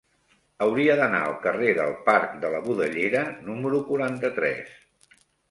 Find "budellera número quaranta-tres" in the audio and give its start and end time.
2.65-4.75